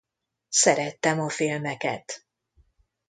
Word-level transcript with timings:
Szerettem 0.49 1.19
a 1.19 1.29
filmeket. 1.29 2.25